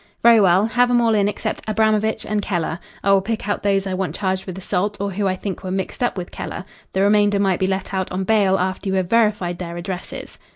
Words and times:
"Very 0.23 0.41
well. 0.41 0.65
Have 0.65 0.89
'em 0.89 0.99
all 0.99 1.13
in 1.13 1.27
except 1.27 1.61
Abramovitch 1.67 2.25
and 2.25 2.41
Keller. 2.41 2.79
I 3.03 3.11
will 3.11 3.21
pick 3.21 3.47
out 3.47 3.61
those 3.61 3.85
I 3.85 3.93
want 3.93 4.15
charged 4.15 4.47
with 4.47 4.57
assault, 4.57 4.97
or 4.99 5.11
who 5.11 5.27
I 5.27 5.35
think 5.35 5.63
were 5.63 5.69
mixed 5.69 6.01
up 6.01 6.17
with 6.17 6.31
Keller. 6.31 6.65
The 6.93 7.03
remainder 7.03 7.37
might 7.39 7.59
be 7.59 7.67
let 7.67 7.93
out 7.93 8.11
on 8.11 8.23
bail 8.23 8.57
after 8.57 8.89
you 8.89 8.95
have 8.95 9.11
verified 9.11 9.59
their 9.59 9.77
addresses." 9.77 10.39